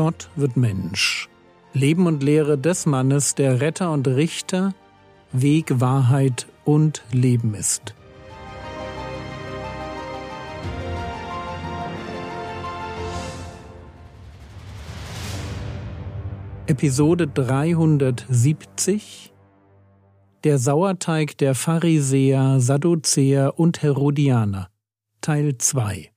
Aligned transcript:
Gott 0.00 0.30
wird 0.34 0.56
Mensch. 0.56 1.28
Leben 1.74 2.06
und 2.06 2.22
Lehre 2.22 2.56
des 2.56 2.86
Mannes, 2.86 3.34
der 3.34 3.60
Retter 3.60 3.92
und 3.92 4.08
Richter, 4.08 4.72
Weg, 5.30 5.78
Wahrheit 5.78 6.46
und 6.64 7.04
Leben 7.12 7.52
ist. 7.52 7.94
Episode 16.66 17.26
370 17.26 19.34
Der 20.44 20.56
Sauerteig 20.56 21.36
der 21.36 21.54
Pharisäer, 21.54 22.58
Sadduzäer 22.58 23.58
und 23.58 23.82
Herodianer 23.82 24.70
Teil 25.20 25.58
2 25.58 26.10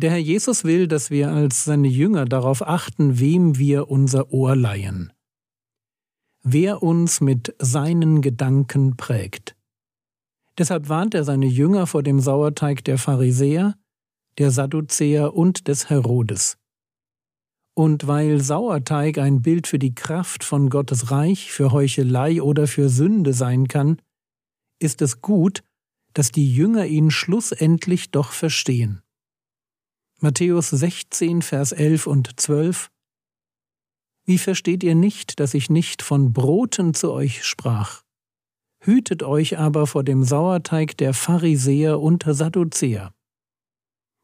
Der 0.00 0.12
Herr 0.12 0.16
Jesus 0.16 0.64
will, 0.64 0.88
dass 0.88 1.10
wir 1.10 1.30
als 1.30 1.64
seine 1.64 1.86
Jünger 1.86 2.24
darauf 2.24 2.66
achten, 2.66 3.20
wem 3.20 3.58
wir 3.58 3.90
unser 3.90 4.32
Ohr 4.32 4.56
leihen. 4.56 5.12
Wer 6.42 6.82
uns 6.82 7.20
mit 7.20 7.54
seinen 7.58 8.22
Gedanken 8.22 8.96
prägt. 8.96 9.56
Deshalb 10.56 10.88
warnt 10.88 11.12
er 11.12 11.24
seine 11.24 11.44
Jünger 11.44 11.86
vor 11.86 12.02
dem 12.02 12.18
Sauerteig 12.18 12.82
der 12.84 12.96
Pharisäer, 12.96 13.74
der 14.38 14.50
Sadduzäer 14.50 15.34
und 15.34 15.68
des 15.68 15.90
Herodes. 15.90 16.56
Und 17.74 18.06
weil 18.06 18.40
Sauerteig 18.40 19.18
ein 19.18 19.42
Bild 19.42 19.66
für 19.66 19.78
die 19.78 19.94
Kraft 19.94 20.44
von 20.44 20.70
Gottes 20.70 21.10
Reich, 21.10 21.52
für 21.52 21.72
Heuchelei 21.72 22.40
oder 22.40 22.66
für 22.66 22.88
Sünde 22.88 23.34
sein 23.34 23.68
kann, 23.68 24.00
ist 24.78 25.02
es 25.02 25.20
gut, 25.20 25.62
dass 26.14 26.30
die 26.30 26.50
Jünger 26.50 26.86
ihn 26.86 27.10
schlussendlich 27.10 28.10
doch 28.10 28.32
verstehen. 28.32 29.02
Matthäus 30.22 30.68
16, 30.68 31.40
Vers 31.40 31.72
11 31.72 32.06
und 32.06 32.38
12 32.38 32.90
Wie 34.26 34.36
versteht 34.36 34.84
ihr 34.84 34.94
nicht, 34.94 35.40
dass 35.40 35.54
ich 35.54 35.70
nicht 35.70 36.02
von 36.02 36.34
Broten 36.34 36.92
zu 36.92 37.10
euch 37.10 37.42
sprach? 37.42 38.02
Hütet 38.82 39.22
euch 39.22 39.58
aber 39.58 39.86
vor 39.86 40.04
dem 40.04 40.22
Sauerteig 40.22 40.98
der 40.98 41.14
Pharisäer 41.14 42.00
und 42.00 42.26
Sadduzäer. 42.28 43.14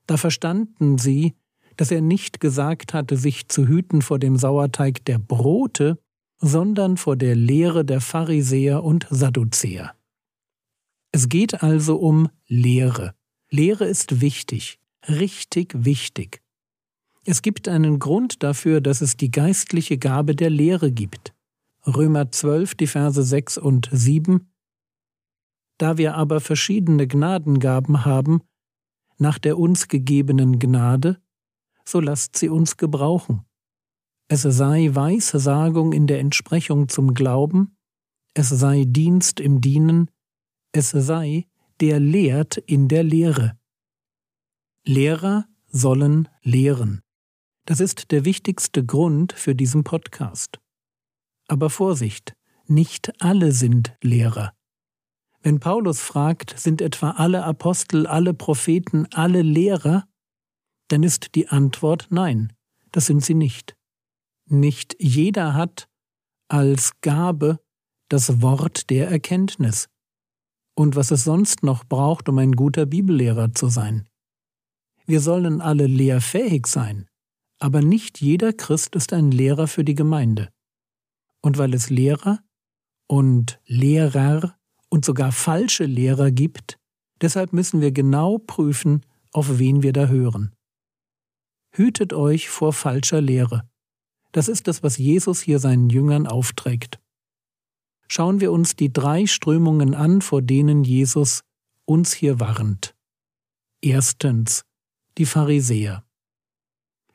Da 0.07 0.19
verstanden 0.19 0.99
sie, 0.99 1.35
dass 1.79 1.91
er 1.91 2.03
nicht 2.03 2.41
gesagt 2.41 2.93
hatte, 2.93 3.17
sich 3.17 3.49
zu 3.49 3.67
hüten 3.67 4.03
vor 4.03 4.19
dem 4.19 4.37
Sauerteig 4.37 5.03
der 5.07 5.19
Brote, 5.19 5.99
sondern 6.37 6.99
vor 6.99 7.17
der 7.17 7.35
Lehre 7.35 7.87
der 7.87 8.03
Pharisäer 8.03 8.85
und 8.85 9.07
Sadduzäer. 9.09 9.95
Es 11.11 11.31
geht 11.31 11.63
also 11.63 11.97
um 11.97 12.29
Lehre. 12.49 13.15
Lehre 13.49 13.87
ist 13.87 14.21
wichtig, 14.21 14.79
richtig 15.09 15.73
wichtig. 15.85 16.43
Es 17.25 17.43
gibt 17.43 17.69
einen 17.69 17.99
Grund 17.99 18.43
dafür, 18.43 18.81
dass 18.81 19.01
es 19.01 19.17
die 19.17 19.31
geistliche 19.31 19.99
Gabe 19.99 20.37
der 20.37 20.51
Lehre 20.51 20.93
gibt. 20.93 21.35
Römer 21.87 22.31
12, 22.31 22.75
die 22.75 22.87
Verse 22.87 23.23
6 23.23 23.59
und 23.59 23.89
7. 23.93 24.49
Da 25.79 25.99
wir 25.99 26.15
aber 26.15 26.41
verschiedene 26.41 27.07
Gnadengaben 27.07 28.05
haben, 28.05 28.43
nach 29.19 29.39
der 29.39 29.59
uns 29.59 29.89
gegebenen 29.89 30.59
Gnade, 30.59 31.21
so 31.84 32.01
lasst 32.01 32.37
sie 32.37 32.49
uns 32.49 32.77
gebrauchen. 32.77 33.45
Es 34.29 34.43
sei 34.43 34.91
Weissagung 34.93 35.93
in 35.93 36.07
der 36.07 36.21
Entsprechung 36.21 36.89
zum 36.89 37.15
Glauben, 37.15 37.77
es 38.34 38.49
sei 38.49 38.84
Dienst 38.87 39.41
im 39.41 39.61
Dienen, 39.61 40.11
es 40.73 40.91
sei 40.91 41.47
der 41.81 42.01
lehrt 42.01 42.57
in 42.57 42.89
der 42.89 43.03
Lehre. 43.03 43.59
Lehrer 44.89 45.48
sollen 45.67 46.29
lehren. 46.42 47.03
Das 47.65 47.81
ist 47.81 48.12
der 48.12 48.25
wichtigste 48.25 48.87
Grund 48.87 49.33
für 49.33 49.56
diesen 49.56 49.83
Podcast. 49.83 50.61
Aber 51.49 51.71
Vorsicht, 51.71 52.37
nicht 52.66 53.12
alle 53.21 53.50
sind 53.50 53.97
Lehrer. 54.00 54.53
Wenn 55.43 55.59
Paulus 55.59 56.00
fragt, 56.00 56.56
sind 56.56 56.81
etwa 56.81 57.11
alle 57.11 57.43
Apostel, 57.43 58.06
alle 58.06 58.33
Propheten, 58.33 59.06
alle 59.12 59.43
Lehrer, 59.43 60.06
dann 60.87 61.03
ist 61.03 61.34
die 61.34 61.49
Antwort 61.49 62.06
nein, 62.11 62.53
das 62.93 63.06
sind 63.06 63.25
sie 63.25 63.34
nicht. 63.34 63.75
Nicht 64.49 64.94
jeder 65.00 65.55
hat 65.55 65.88
als 66.47 66.93
Gabe 67.00 67.59
das 68.09 68.41
Wort 68.41 68.88
der 68.91 69.11
Erkenntnis 69.11 69.88
und 70.77 70.94
was 70.94 71.11
es 71.11 71.25
sonst 71.25 71.65
noch 71.65 71.84
braucht, 71.84 72.28
um 72.28 72.38
ein 72.38 72.53
guter 72.53 72.87
Bibellehrer 72.87 73.53
zu 73.53 73.66
sein. 73.66 74.09
Wir 75.06 75.21
sollen 75.21 75.61
alle 75.61 75.87
lehrfähig 75.87 76.67
sein, 76.67 77.09
aber 77.61 77.81
nicht 77.81 78.21
jeder 78.21 78.53
Christ 78.53 78.97
ist 78.97 79.12
ein 79.12 79.31
Lehrer 79.31 79.69
für 79.69 79.84
die 79.84 79.94
Gemeinde. 79.94 80.50
Und 81.41 81.59
weil 81.59 81.75
es 81.75 81.91
Lehrer 81.91 82.41
und 83.06 83.61
Lehrer 83.67 84.56
und 84.89 85.05
sogar 85.05 85.31
falsche 85.31 85.84
Lehrer 85.84 86.33
gibt, 86.33 86.78
deshalb 87.21 87.53
müssen 87.53 87.81
wir 87.81 87.93
genau 87.93 88.39
prüfen, 88.39 89.06
auf 89.33 89.59
wen 89.61 89.84
wir 89.84 89.93
da 89.93 90.06
hören. 90.06 90.55
Hütet 91.71 92.12
euch 92.12 92.49
vor 92.49 92.73
falscher 92.73 93.21
Lehre. 93.21 93.69
Das 94.33 94.49
ist 94.49 94.67
das, 94.67 94.83
was 94.83 94.97
Jesus 94.97 95.41
hier 95.41 95.61
seinen 95.61 95.88
Jüngern 95.88 96.27
aufträgt. 96.27 96.99
Schauen 98.09 98.41
wir 98.41 98.50
uns 98.50 98.75
die 98.77 98.93
drei 98.93 99.27
Strömungen 99.27 99.94
an, 99.94 100.21
vor 100.21 100.43
denen 100.43 100.84
Jesus 100.84 101.43
uns 101.84 102.12
hier 102.12 102.41
warnt. 102.41 102.94
Erstens 103.81 104.65
die 105.19 105.27
Pharisäer. 105.27 106.04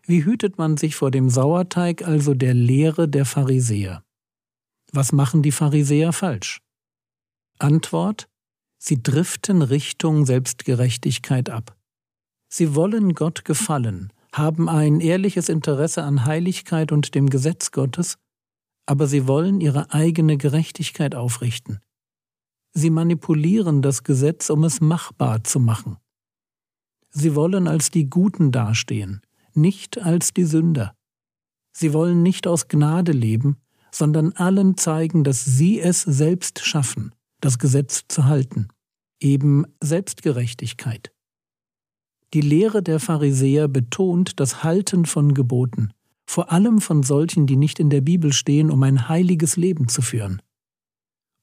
Wie 0.03 0.25
hütet 0.25 0.57
man 0.57 0.77
sich 0.77 0.95
vor 0.95 1.11
dem 1.11 1.29
Sauerteig, 1.29 2.01
also 2.01 2.33
der 2.33 2.53
Lehre 2.53 3.07
der 3.07 3.25
Pharisäer? 3.25 4.03
Was 4.91 5.11
machen 5.11 5.41
die 5.41 5.51
Pharisäer 5.51 6.11
falsch? 6.11 6.61
Antwort 7.59 8.27
Sie 8.83 9.03
driften 9.03 9.61
Richtung 9.61 10.25
Selbstgerechtigkeit 10.25 11.51
ab. 11.51 11.77
Sie 12.49 12.73
wollen 12.73 13.13
Gott 13.13 13.45
gefallen, 13.45 14.11
haben 14.33 14.67
ein 14.69 15.01
ehrliches 15.01 15.49
Interesse 15.49 16.01
an 16.01 16.25
Heiligkeit 16.25 16.91
und 16.91 17.13
dem 17.13 17.29
Gesetz 17.29 17.69
Gottes, 17.69 18.17
aber 18.87 19.05
sie 19.05 19.27
wollen 19.27 19.61
ihre 19.61 19.93
eigene 19.93 20.37
Gerechtigkeit 20.37 21.13
aufrichten. 21.13 21.79
Sie 22.73 22.89
manipulieren 22.89 23.83
das 23.83 24.03
Gesetz, 24.03 24.49
um 24.49 24.63
es 24.63 24.81
machbar 24.81 25.43
zu 25.43 25.59
machen. 25.59 25.97
Sie 27.11 27.35
wollen 27.35 27.67
als 27.67 27.91
die 27.91 28.09
Guten 28.09 28.51
dastehen, 28.51 29.21
nicht 29.53 30.01
als 30.01 30.33
die 30.33 30.45
Sünder. 30.45 30.95
Sie 31.73 31.93
wollen 31.93 32.23
nicht 32.23 32.47
aus 32.47 32.67
Gnade 32.67 33.11
leben, 33.11 33.57
sondern 33.91 34.31
allen 34.33 34.77
zeigen, 34.77 35.23
dass 35.23 35.43
sie 35.43 35.79
es 35.79 36.01
selbst 36.01 36.59
schaffen, 36.59 37.13
das 37.41 37.59
Gesetz 37.59 38.05
zu 38.07 38.25
halten, 38.25 38.69
eben 39.19 39.65
Selbstgerechtigkeit. 39.81 41.11
Die 42.33 42.41
Lehre 42.41 42.81
der 42.81 43.01
Pharisäer 43.01 43.67
betont 43.67 44.39
das 44.39 44.63
Halten 44.63 45.05
von 45.05 45.33
Geboten, 45.33 45.91
vor 46.25 46.49
allem 46.51 46.79
von 46.79 47.03
solchen, 47.03 47.45
die 47.45 47.57
nicht 47.57 47.77
in 47.77 47.89
der 47.89 47.99
Bibel 47.99 48.31
stehen, 48.31 48.71
um 48.71 48.81
ein 48.83 49.09
heiliges 49.09 49.57
Leben 49.57 49.89
zu 49.89 50.01
führen. 50.01 50.41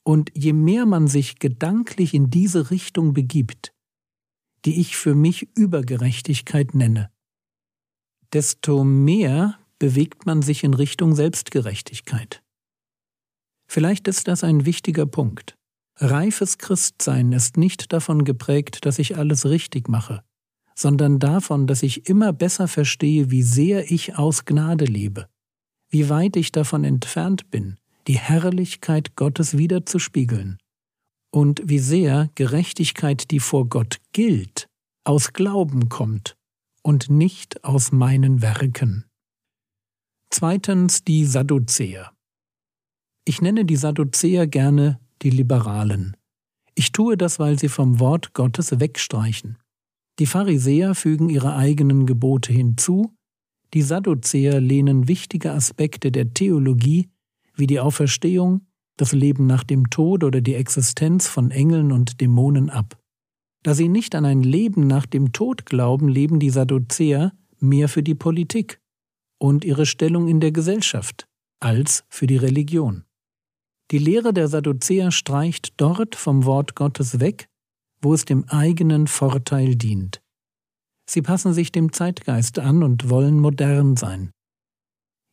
Und 0.02 0.30
je 0.34 0.54
mehr 0.54 0.86
man 0.86 1.06
sich 1.06 1.38
gedanklich 1.38 2.14
in 2.14 2.30
diese 2.30 2.70
Richtung 2.70 3.12
begibt, 3.12 3.74
die 4.68 4.80
ich 4.82 4.98
für 4.98 5.14
mich 5.14 5.48
Übergerechtigkeit 5.56 6.74
nenne, 6.74 7.10
desto 8.34 8.84
mehr 8.84 9.58
bewegt 9.78 10.26
man 10.26 10.42
sich 10.42 10.62
in 10.62 10.74
Richtung 10.74 11.14
Selbstgerechtigkeit. 11.14 12.42
Vielleicht 13.66 14.08
ist 14.08 14.28
das 14.28 14.44
ein 14.44 14.66
wichtiger 14.66 15.06
Punkt. 15.06 15.56
Reifes 15.96 16.58
Christsein 16.58 17.32
ist 17.32 17.56
nicht 17.56 17.94
davon 17.94 18.24
geprägt, 18.24 18.84
dass 18.84 18.98
ich 18.98 19.16
alles 19.16 19.46
richtig 19.46 19.88
mache, 19.88 20.22
sondern 20.74 21.18
davon, 21.18 21.66
dass 21.66 21.82
ich 21.82 22.06
immer 22.06 22.34
besser 22.34 22.68
verstehe, 22.68 23.30
wie 23.30 23.42
sehr 23.42 23.90
ich 23.90 24.18
aus 24.18 24.44
Gnade 24.44 24.84
lebe, 24.84 25.30
wie 25.88 26.10
weit 26.10 26.36
ich 26.36 26.52
davon 26.52 26.84
entfernt 26.84 27.50
bin, 27.50 27.78
die 28.06 28.18
Herrlichkeit 28.18 29.16
Gottes 29.16 29.56
wiederzuspiegeln, 29.56 30.58
und 31.38 31.62
wie 31.64 31.78
sehr 31.78 32.30
Gerechtigkeit, 32.34 33.30
die 33.30 33.38
vor 33.38 33.68
Gott 33.68 33.98
gilt, 34.12 34.68
aus 35.04 35.32
Glauben 35.32 35.88
kommt 35.88 36.36
und 36.82 37.10
nicht 37.10 37.62
aus 37.62 37.92
meinen 37.92 38.42
Werken. 38.42 39.04
Zweitens 40.30 41.04
die 41.04 41.24
Sadduzäer. 41.24 42.10
Ich 43.24 43.40
nenne 43.40 43.64
die 43.64 43.76
Sadduzäer 43.76 44.48
gerne 44.48 44.98
die 45.22 45.30
Liberalen. 45.30 46.16
Ich 46.74 46.90
tue 46.90 47.16
das, 47.16 47.38
weil 47.38 47.56
sie 47.56 47.68
vom 47.68 48.00
Wort 48.00 48.34
Gottes 48.34 48.80
wegstreichen. 48.80 49.58
Die 50.18 50.26
Pharisäer 50.26 50.96
fügen 50.96 51.28
ihre 51.28 51.54
eigenen 51.54 52.04
Gebote 52.04 52.52
hinzu, 52.52 53.14
die 53.74 53.82
Sadduzäer 53.82 54.60
lehnen 54.60 55.06
wichtige 55.06 55.52
Aspekte 55.52 56.10
der 56.10 56.34
Theologie 56.34 57.10
wie 57.54 57.68
die 57.68 57.78
Auferstehung, 57.78 58.66
das 58.98 59.12
Leben 59.12 59.46
nach 59.46 59.64
dem 59.64 59.88
Tod 59.90 60.24
oder 60.24 60.40
die 60.40 60.54
Existenz 60.54 61.26
von 61.26 61.50
Engeln 61.50 61.92
und 61.92 62.20
Dämonen 62.20 62.68
ab. 62.68 62.98
Da 63.62 63.74
sie 63.74 63.88
nicht 63.88 64.14
an 64.14 64.24
ein 64.24 64.42
Leben 64.42 64.86
nach 64.86 65.06
dem 65.06 65.32
Tod 65.32 65.66
glauben, 65.66 66.08
leben 66.08 66.38
die 66.38 66.50
Sadduzäer 66.50 67.32
mehr 67.58 67.88
für 67.88 68.02
die 68.02 68.14
Politik 68.14 68.80
und 69.38 69.64
ihre 69.64 69.86
Stellung 69.86 70.28
in 70.28 70.40
der 70.40 70.52
Gesellschaft 70.52 71.26
als 71.60 72.04
für 72.08 72.26
die 72.26 72.36
Religion. 72.36 73.04
Die 73.90 73.98
Lehre 73.98 74.32
der 74.32 74.48
Sadduzäer 74.48 75.10
streicht 75.10 75.72
dort 75.78 76.14
vom 76.14 76.44
Wort 76.44 76.74
Gottes 76.76 77.20
weg, 77.20 77.48
wo 78.02 78.14
es 78.14 78.24
dem 78.24 78.44
eigenen 78.48 79.06
Vorteil 79.06 79.76
dient. 79.76 80.20
Sie 81.08 81.22
passen 81.22 81.54
sich 81.54 81.72
dem 81.72 81.92
Zeitgeist 81.92 82.58
an 82.58 82.82
und 82.82 83.08
wollen 83.08 83.40
modern 83.40 83.96
sein. 83.96 84.30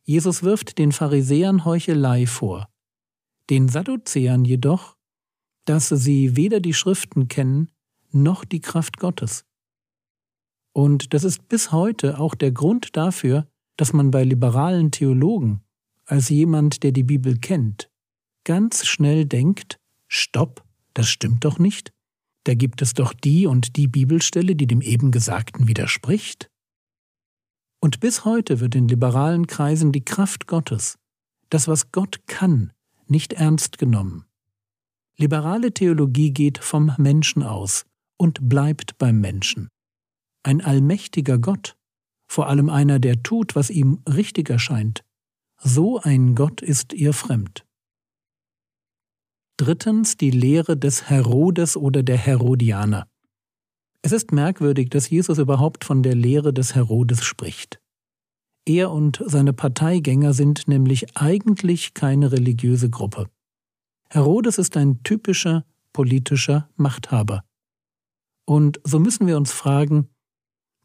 Jesus 0.04 0.42
wirft 0.42 0.78
den 0.78 0.92
Pharisäern 0.92 1.64
Heuchelei 1.64 2.26
vor, 2.26 2.68
den 3.50 3.68
Sadduzäern 3.68 4.44
jedoch, 4.44 4.96
dass 5.64 5.88
sie 5.88 6.36
weder 6.36 6.60
die 6.60 6.74
Schriften 6.74 7.28
kennen 7.28 7.70
noch 8.12 8.44
die 8.44 8.60
Kraft 8.60 8.98
Gottes. 8.98 9.44
Und 10.72 11.14
das 11.14 11.24
ist 11.24 11.48
bis 11.48 11.72
heute 11.72 12.18
auch 12.18 12.34
der 12.34 12.52
Grund 12.52 12.96
dafür, 12.96 13.48
dass 13.76 13.92
man 13.92 14.10
bei 14.10 14.24
liberalen 14.24 14.90
Theologen 14.90 15.62
als 16.06 16.28
jemand, 16.28 16.82
der 16.82 16.92
die 16.92 17.02
Bibel 17.02 17.38
kennt, 17.38 17.90
ganz 18.44 18.86
schnell 18.86 19.26
denkt, 19.26 19.78
Stopp, 20.08 20.64
das 20.94 21.08
stimmt 21.08 21.44
doch 21.44 21.58
nicht. 21.58 21.92
Da 22.44 22.54
gibt 22.54 22.80
es 22.80 22.94
doch 22.94 23.12
die 23.12 23.46
und 23.46 23.76
die 23.76 23.88
Bibelstelle, 23.88 24.54
die 24.54 24.68
dem 24.68 24.80
eben 24.80 25.10
Gesagten 25.10 25.66
widerspricht. 25.66 26.48
Und 27.80 28.00
bis 28.00 28.24
heute 28.24 28.60
wird 28.60 28.74
in 28.74 28.88
liberalen 28.88 29.46
Kreisen 29.46 29.92
die 29.92 30.04
Kraft 30.04 30.46
Gottes, 30.46 30.98
das, 31.50 31.66
was 31.66 31.90
Gott 31.90 32.26
kann, 32.26 32.72
nicht 33.08 33.34
ernst 33.34 33.78
genommen. 33.78 34.24
Liberale 35.16 35.72
Theologie 35.72 36.32
geht 36.32 36.58
vom 36.58 36.92
Menschen 36.98 37.42
aus 37.42 37.84
und 38.16 38.48
bleibt 38.48 38.98
beim 38.98 39.20
Menschen. 39.20 39.68
Ein 40.42 40.60
allmächtiger 40.60 41.38
Gott, 41.38 41.76
vor 42.26 42.48
allem 42.48 42.68
einer, 42.68 42.98
der 42.98 43.22
tut, 43.22 43.56
was 43.56 43.70
ihm 43.70 44.02
richtig 44.08 44.50
erscheint, 44.50 45.04
so 45.58 45.98
ein 46.00 46.34
Gott 46.34 46.60
ist 46.60 46.92
ihr 46.92 47.12
fremd. 47.12 47.64
Drittens 49.56 50.16
die 50.18 50.30
Lehre 50.30 50.76
des 50.76 51.08
Herodes 51.08 51.76
oder 51.76 52.02
der 52.02 52.18
Herodianer. 52.18 53.08
Es 54.02 54.12
ist 54.12 54.32
merkwürdig, 54.32 54.90
dass 54.90 55.08
Jesus 55.08 55.38
überhaupt 55.38 55.84
von 55.84 56.02
der 56.02 56.14
Lehre 56.14 56.52
des 56.52 56.74
Herodes 56.74 57.24
spricht. 57.24 57.80
Er 58.68 58.90
und 58.90 59.22
seine 59.24 59.52
Parteigänger 59.52 60.34
sind 60.34 60.66
nämlich 60.66 61.16
eigentlich 61.16 61.94
keine 61.94 62.32
religiöse 62.32 62.90
Gruppe. 62.90 63.30
Herodes 64.10 64.58
ist 64.58 64.76
ein 64.76 65.02
typischer 65.04 65.64
politischer 65.92 66.68
Machthaber. 66.76 67.44
Und 68.44 68.80
so 68.84 68.98
müssen 68.98 69.26
wir 69.26 69.36
uns 69.36 69.52
fragen, 69.52 70.08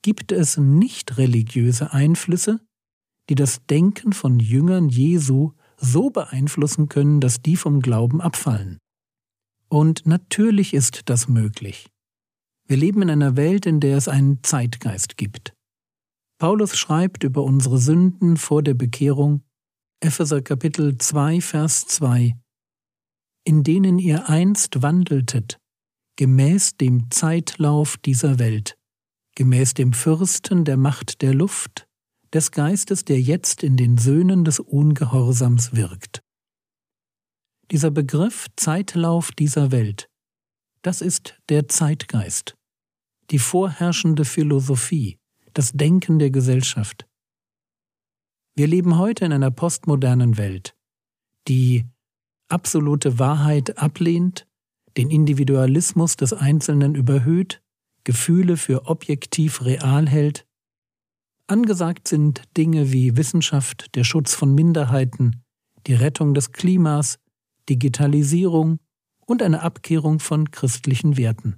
gibt 0.04 0.32
es 0.32 0.58
nicht 0.58 1.18
religiöse 1.18 1.92
Einflüsse, 1.92 2.60
die 3.30 3.36
das 3.36 3.66
Denken 3.66 4.14
von 4.14 4.40
Jüngern 4.40 4.90
Jesu 4.90 5.54
so 5.78 6.12
beeinflussen 6.12 6.88
können, 6.88 7.20
dass 7.20 7.42
die 7.42 7.56
vom 7.56 7.82
Glauben 7.82 8.22
abfallen? 8.22 8.78
Und 9.70 10.06
natürlich 10.06 10.74
ist 10.74 11.10
das 11.10 11.28
möglich. 11.28 11.88
Wir 12.68 12.78
leben 12.78 13.02
in 13.02 13.10
einer 13.10 13.36
Welt, 13.36 13.66
in 13.66 13.80
der 13.80 13.98
es 13.98 14.08
einen 14.08 14.44
Zeitgeist 14.44 15.18
gibt. 15.18 15.54
Paulus 16.42 16.76
schreibt 16.76 17.24
über 17.24 17.44
unsere 17.44 17.78
Sünden 17.78 18.36
vor 18.36 18.64
der 18.64 18.74
Bekehrung, 18.74 19.44
Epheser 20.00 20.42
Kapitel 20.42 20.98
2, 20.98 21.40
Vers 21.40 21.86
2, 21.86 22.36
in 23.44 23.62
denen 23.62 24.00
ihr 24.00 24.28
einst 24.28 24.82
wandeltet, 24.82 25.60
gemäß 26.16 26.78
dem 26.78 27.12
Zeitlauf 27.12 27.98
dieser 27.98 28.40
Welt, 28.40 28.76
gemäß 29.36 29.76
dem 29.76 29.94
Fürsten 29.94 30.66
der 30.66 30.78
Macht 30.78 31.22
der 31.22 31.36
Luft, 31.36 31.86
des 32.34 32.50
Geistes, 32.50 33.06
der 33.06 33.22
jetzt 33.22 33.62
in 33.62 33.78
den 33.78 34.00
Söhnen 34.00 34.44
des 34.44 34.60
Ungehorsams 34.60 35.76
wirkt. 35.76 36.24
Dieser 37.70 37.92
Begriff 37.92 38.48
Zeitlauf 38.56 39.32
dieser 39.32 39.72
Welt, 39.72 40.10
das 40.82 41.02
ist 41.02 41.40
der 41.50 41.68
Zeitgeist, 41.68 42.56
die 43.30 43.38
vorherrschende 43.38 44.26
Philosophie, 44.26 45.21
das 45.54 45.72
Denken 45.74 46.20
der 46.20 46.32
Gesellschaft. 46.32 47.08
Wir 48.56 48.68
leben 48.68 48.98
heute 48.98 49.26
in 49.26 49.34
einer 49.34 49.52
postmodernen 49.52 50.38
Welt, 50.38 50.76
die 51.48 51.86
absolute 52.50 53.18
Wahrheit 53.18 53.78
ablehnt, 53.78 54.48
den 54.98 55.10
Individualismus 55.10 56.18
des 56.18 56.34
Einzelnen 56.34 56.96
überhöht, 56.96 57.62
Gefühle 58.04 58.58
für 58.58 58.88
objektiv 58.88 59.64
real 59.64 60.08
hält. 60.08 60.46
Angesagt 61.48 62.08
sind 62.08 62.44
Dinge 62.58 62.92
wie 62.92 63.16
Wissenschaft, 63.16 63.96
der 63.96 64.04
Schutz 64.04 64.34
von 64.34 64.54
Minderheiten, 64.54 65.44
die 65.88 65.94
Rettung 65.94 66.34
des 66.34 66.52
Klimas, 66.52 67.20
Digitalisierung 67.70 68.80
und 69.26 69.42
eine 69.42 69.62
Abkehrung 69.62 70.20
von 70.20 70.52
christlichen 70.52 71.18
Werten. 71.18 71.58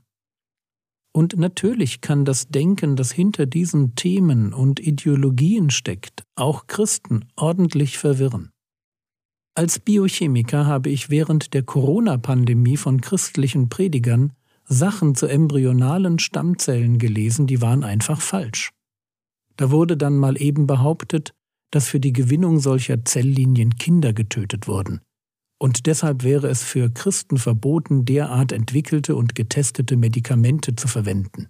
Und 1.16 1.38
natürlich 1.38 2.02
kann 2.02 2.26
das 2.26 2.48
Denken, 2.48 2.96
das 2.96 3.12
hinter 3.12 3.46
diesen 3.46 3.96
Themen 3.96 4.52
und 4.52 4.80
Ideologien 4.80 5.70
steckt, 5.70 6.24
auch 6.36 6.66
Christen 6.66 7.26
ordentlich 7.36 8.00
verwirren. 8.00 8.50
Als 9.56 9.80
Biochemiker 9.80 10.66
habe 10.66 10.90
ich 10.90 11.12
während 11.12 11.54
der 11.54 11.62
Corona-Pandemie 11.62 12.78
von 12.78 13.00
christlichen 13.02 13.70
Predigern 13.70 14.34
Sachen 14.66 15.14
zu 15.14 15.28
embryonalen 15.28 16.18
Stammzellen 16.18 16.98
gelesen, 16.98 17.46
die 17.46 17.62
waren 17.62 17.84
einfach 17.84 18.20
falsch. 18.20 18.72
Da 19.56 19.70
wurde 19.70 19.98
dann 19.98 20.18
mal 20.18 20.42
eben 20.42 20.66
behauptet, 20.66 21.36
dass 21.70 21.88
für 21.88 22.00
die 22.00 22.14
Gewinnung 22.14 22.60
solcher 22.60 23.06
Zelllinien 23.06 23.76
Kinder 23.76 24.14
getötet 24.14 24.68
wurden 24.68 25.02
und 25.64 25.86
deshalb 25.86 26.24
wäre 26.24 26.50
es 26.50 26.62
für 26.62 26.90
Christen 26.90 27.38
verboten, 27.38 28.04
derart 28.04 28.52
entwickelte 28.52 29.16
und 29.16 29.34
getestete 29.34 29.96
Medikamente 29.96 30.76
zu 30.76 30.90
verwenden. 30.90 31.48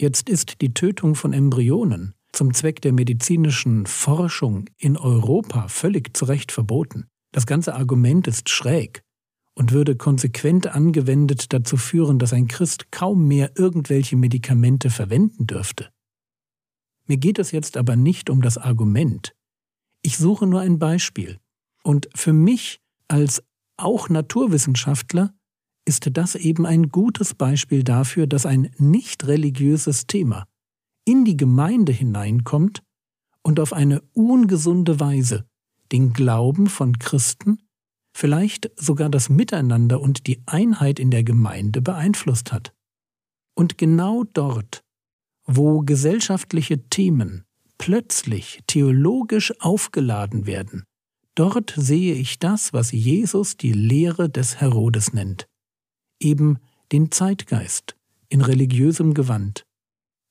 Jetzt 0.00 0.30
ist 0.30 0.62
die 0.62 0.72
Tötung 0.72 1.14
von 1.14 1.34
Embryonen 1.34 2.14
zum 2.32 2.54
Zweck 2.54 2.80
der 2.80 2.94
medizinischen 2.94 3.84
Forschung 3.84 4.70
in 4.78 4.96
Europa 4.96 5.68
völlig 5.68 6.16
zu 6.16 6.24
Recht 6.24 6.50
verboten. 6.50 7.08
Das 7.30 7.44
ganze 7.44 7.74
Argument 7.74 8.26
ist 8.26 8.48
schräg 8.48 9.02
und 9.52 9.70
würde 9.70 9.96
konsequent 9.96 10.68
angewendet 10.68 11.52
dazu 11.52 11.76
führen, 11.76 12.18
dass 12.18 12.32
ein 12.32 12.48
Christ 12.48 12.90
kaum 12.90 13.28
mehr 13.28 13.50
irgendwelche 13.54 14.16
Medikamente 14.16 14.88
verwenden 14.88 15.46
dürfte. 15.46 15.90
Mir 17.04 17.18
geht 17.18 17.38
es 17.38 17.50
jetzt 17.50 17.76
aber 17.76 17.96
nicht 17.96 18.30
um 18.30 18.40
das 18.40 18.56
Argument. 18.56 19.34
Ich 20.00 20.16
suche 20.16 20.46
nur 20.46 20.62
ein 20.62 20.78
Beispiel. 20.78 21.38
Und 21.82 22.08
für 22.14 22.32
mich 22.32 22.80
als 23.08 23.42
auch 23.76 24.08
Naturwissenschaftler 24.08 25.34
ist 25.84 26.08
das 26.12 26.34
eben 26.34 26.66
ein 26.66 26.88
gutes 26.88 27.34
Beispiel 27.34 27.84
dafür, 27.84 28.26
dass 28.26 28.46
ein 28.46 28.70
nicht 28.78 29.26
religiöses 29.26 30.06
Thema 30.06 30.46
in 31.04 31.24
die 31.24 31.36
Gemeinde 31.36 31.92
hineinkommt 31.92 32.82
und 33.42 33.60
auf 33.60 33.72
eine 33.72 34.02
ungesunde 34.12 34.98
Weise 34.98 35.46
den 35.92 36.12
Glauben 36.12 36.66
von 36.66 36.98
Christen, 36.98 37.62
vielleicht 38.12 38.70
sogar 38.74 39.08
das 39.08 39.28
Miteinander 39.28 40.00
und 40.00 40.26
die 40.26 40.42
Einheit 40.46 40.98
in 40.98 41.12
der 41.12 41.22
Gemeinde 41.22 41.80
beeinflusst 41.80 42.52
hat. 42.52 42.74
Und 43.54 43.78
genau 43.78 44.24
dort, 44.24 44.82
wo 45.44 45.82
gesellschaftliche 45.82 46.88
Themen 46.88 47.44
plötzlich 47.78 48.62
theologisch 48.66 49.52
aufgeladen 49.60 50.46
werden, 50.46 50.84
Dort 51.36 51.74
sehe 51.76 52.14
ich 52.14 52.38
das, 52.38 52.72
was 52.72 52.92
Jesus 52.92 53.58
die 53.58 53.72
Lehre 53.72 54.30
des 54.30 54.58
Herodes 54.60 55.12
nennt, 55.12 55.46
eben 56.18 56.58
den 56.92 57.12
Zeitgeist 57.12 57.94
in 58.30 58.40
religiösem 58.40 59.12
Gewand. 59.12 59.66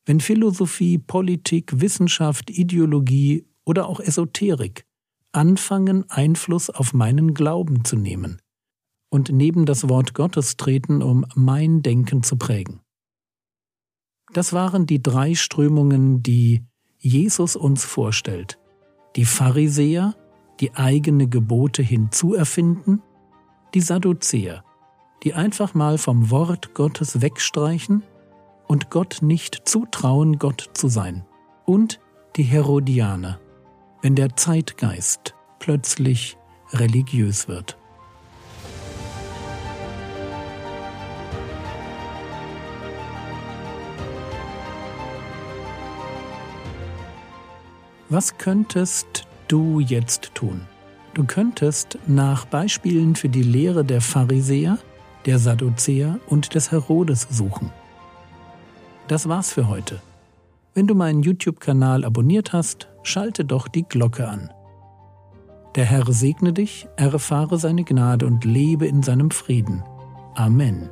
Wenn 0.05 0.19
Philosophie, 0.19 0.97
Politik, 0.97 1.79
Wissenschaft, 1.79 2.49
Ideologie 2.49 3.45
oder 3.65 3.87
auch 3.87 3.99
Esoterik 3.99 4.85
anfangen, 5.31 6.09
Einfluss 6.09 6.71
auf 6.71 6.93
meinen 6.93 7.35
Glauben 7.35 7.85
zu 7.85 7.97
nehmen 7.97 8.41
und 9.09 9.31
neben 9.31 9.67
das 9.67 9.87
Wort 9.87 10.15
Gottes 10.15 10.57
treten, 10.57 11.03
um 11.03 11.25
mein 11.35 11.83
Denken 11.83 12.23
zu 12.23 12.35
prägen. 12.35 12.81
Das 14.33 14.53
waren 14.53 14.87
die 14.87 15.03
drei 15.03 15.35
Strömungen, 15.35 16.23
die 16.23 16.65
Jesus 16.97 17.55
uns 17.55 17.85
vorstellt. 17.85 18.57
Die 19.15 19.25
Pharisäer, 19.25 20.15
die 20.59 20.75
eigene 20.75 21.27
Gebote 21.27 21.81
hinzuerfinden, 21.81 23.01
die 23.73 23.81
Sadduzäer, 23.81 24.63
die 25.23 25.33
einfach 25.33 25.73
mal 25.73 25.97
vom 25.97 26.29
Wort 26.29 26.73
Gottes 26.73 27.21
wegstreichen 27.21 28.03
und 28.67 28.89
Gott 28.89 29.19
nicht 29.21 29.67
zutrauen, 29.67 30.39
Gott 30.39 30.69
zu 30.73 30.87
sein, 30.87 31.25
und 31.65 31.99
die 32.35 32.43
Herodianer, 32.43 33.39
wenn 34.01 34.15
der 34.15 34.35
Zeitgeist 34.35 35.35
plötzlich 35.59 36.37
religiös 36.71 37.47
wird. 37.47 37.77
Was 48.07 48.37
könntest 48.37 49.24
du 49.47 49.79
jetzt 49.79 50.35
tun? 50.35 50.61
Du 51.13 51.23
könntest 51.23 51.97
nach 52.07 52.45
Beispielen 52.45 53.15
für 53.15 53.29
die 53.29 53.43
Lehre 53.43 53.85
der 53.85 54.01
Pharisäer, 54.01 54.77
der 55.25 55.39
Sadduzäer 55.39 56.19
und 56.27 56.55
des 56.55 56.71
Herodes 56.71 57.27
suchen. 57.31 57.71
Das 59.07 59.29
war's 59.29 59.53
für 59.53 59.67
heute. 59.67 60.01
Wenn 60.73 60.87
du 60.87 60.95
meinen 60.95 61.23
YouTube-Kanal 61.23 62.03
abonniert 62.03 62.51
hast, 62.51 62.89
schalte 63.03 63.45
doch 63.45 63.67
die 63.67 63.83
Glocke 63.83 64.27
an. 64.27 64.49
Der 65.75 65.85
Herr 65.85 66.11
segne 66.11 66.53
dich, 66.53 66.87
erfahre 66.95 67.57
seine 67.57 67.83
Gnade 67.83 68.25
und 68.25 68.43
lebe 68.45 68.87
in 68.87 69.03
seinem 69.03 69.31
Frieden. 69.31 69.83
Amen. 70.35 70.89